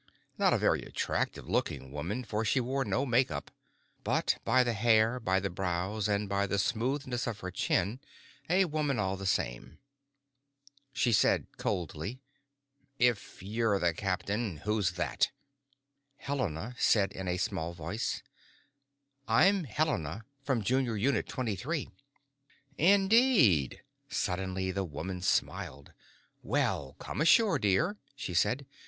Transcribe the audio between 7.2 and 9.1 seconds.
of her chin, a woman